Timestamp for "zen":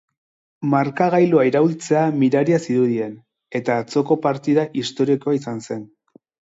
5.69-5.91